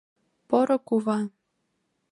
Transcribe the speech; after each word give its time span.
Поро 0.47 0.77
кува... 0.87 1.19